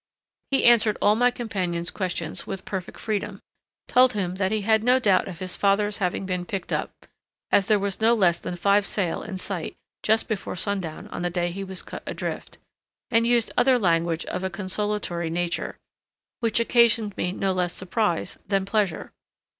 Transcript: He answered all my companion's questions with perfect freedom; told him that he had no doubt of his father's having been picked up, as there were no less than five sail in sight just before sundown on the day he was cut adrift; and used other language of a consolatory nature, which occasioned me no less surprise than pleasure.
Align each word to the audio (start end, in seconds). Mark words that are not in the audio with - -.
He 0.49 0.63
answered 0.63 0.97
all 0.99 1.15
my 1.15 1.29
companion's 1.29 1.91
questions 1.91 2.47
with 2.47 2.65
perfect 2.65 2.99
freedom; 2.99 3.39
told 3.87 4.13
him 4.13 4.33
that 4.37 4.51
he 4.51 4.61
had 4.61 4.83
no 4.83 4.97
doubt 4.97 5.27
of 5.27 5.37
his 5.37 5.55
father's 5.55 5.99
having 5.99 6.25
been 6.25 6.43
picked 6.43 6.73
up, 6.73 7.05
as 7.51 7.67
there 7.67 7.77
were 7.77 7.91
no 8.01 8.15
less 8.15 8.39
than 8.39 8.55
five 8.55 8.87
sail 8.87 9.21
in 9.21 9.37
sight 9.37 9.75
just 10.01 10.27
before 10.27 10.55
sundown 10.55 11.07
on 11.09 11.21
the 11.21 11.29
day 11.29 11.51
he 11.51 11.63
was 11.63 11.83
cut 11.83 12.01
adrift; 12.07 12.57
and 13.11 13.27
used 13.27 13.51
other 13.55 13.77
language 13.77 14.25
of 14.25 14.43
a 14.43 14.49
consolatory 14.49 15.29
nature, 15.29 15.77
which 16.39 16.59
occasioned 16.59 17.15
me 17.15 17.31
no 17.31 17.53
less 17.53 17.71
surprise 17.71 18.39
than 18.47 18.65
pleasure. 18.65 19.11